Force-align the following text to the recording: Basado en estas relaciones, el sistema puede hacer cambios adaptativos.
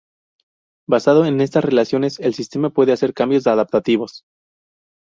Basado 0.89 1.25
en 1.25 1.39
estas 1.41 1.63
relaciones, 1.63 2.19
el 2.19 2.33
sistema 2.33 2.71
puede 2.71 2.91
hacer 2.91 3.13
cambios 3.13 3.45
adaptativos. 3.45 4.23